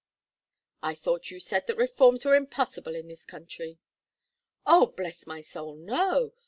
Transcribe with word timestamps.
"I 0.81 0.95
thought 0.95 1.29
you 1.29 1.39
said 1.39 1.67
that 1.67 1.77
reforms 1.77 2.25
were 2.25 2.33
impossible 2.33 2.95
in 2.95 3.07
this 3.07 3.23
country." 3.23 3.77
"Oh, 4.65 4.87
bless 4.87 5.27
my 5.27 5.41
soul, 5.41 5.75
no. 5.75 6.33